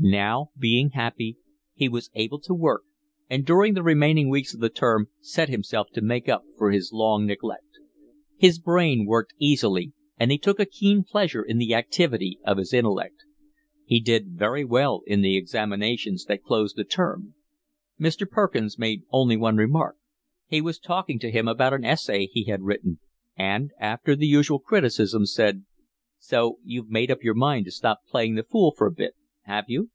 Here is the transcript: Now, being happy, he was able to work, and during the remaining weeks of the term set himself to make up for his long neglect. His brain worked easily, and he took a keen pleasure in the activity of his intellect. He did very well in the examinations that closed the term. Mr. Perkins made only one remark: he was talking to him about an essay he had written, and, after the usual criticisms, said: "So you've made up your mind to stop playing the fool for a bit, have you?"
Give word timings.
Now, 0.00 0.50
being 0.56 0.90
happy, 0.90 1.38
he 1.74 1.88
was 1.88 2.08
able 2.14 2.38
to 2.42 2.54
work, 2.54 2.82
and 3.28 3.44
during 3.44 3.74
the 3.74 3.82
remaining 3.82 4.28
weeks 4.30 4.54
of 4.54 4.60
the 4.60 4.68
term 4.68 5.08
set 5.20 5.48
himself 5.48 5.88
to 5.90 6.00
make 6.00 6.28
up 6.28 6.44
for 6.56 6.70
his 6.70 6.92
long 6.92 7.26
neglect. 7.26 7.80
His 8.36 8.60
brain 8.60 9.06
worked 9.06 9.34
easily, 9.40 9.92
and 10.16 10.30
he 10.30 10.38
took 10.38 10.60
a 10.60 10.66
keen 10.66 11.02
pleasure 11.02 11.42
in 11.42 11.58
the 11.58 11.74
activity 11.74 12.38
of 12.44 12.58
his 12.58 12.72
intellect. 12.72 13.24
He 13.86 13.98
did 13.98 14.38
very 14.38 14.64
well 14.64 15.02
in 15.04 15.20
the 15.20 15.36
examinations 15.36 16.26
that 16.26 16.44
closed 16.44 16.76
the 16.76 16.84
term. 16.84 17.34
Mr. 17.98 18.24
Perkins 18.30 18.78
made 18.78 19.02
only 19.10 19.36
one 19.36 19.56
remark: 19.56 19.96
he 20.46 20.60
was 20.60 20.78
talking 20.78 21.18
to 21.18 21.30
him 21.32 21.48
about 21.48 21.74
an 21.74 21.84
essay 21.84 22.26
he 22.28 22.44
had 22.44 22.62
written, 22.62 23.00
and, 23.36 23.72
after 23.80 24.14
the 24.14 24.28
usual 24.28 24.60
criticisms, 24.60 25.34
said: 25.34 25.64
"So 26.20 26.60
you've 26.62 26.88
made 26.88 27.10
up 27.10 27.24
your 27.24 27.34
mind 27.34 27.64
to 27.64 27.72
stop 27.72 28.02
playing 28.08 28.36
the 28.36 28.44
fool 28.44 28.72
for 28.76 28.86
a 28.86 28.92
bit, 28.92 29.14
have 29.42 29.64
you?" 29.66 29.88